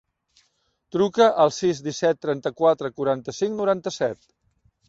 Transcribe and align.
Truca 0.95 1.27
al 1.43 1.53
sis, 1.59 1.83
disset, 1.89 2.21
trenta-quatre, 2.27 2.91
quaranta-cinc, 2.97 3.57
noranta-set. 3.63 4.23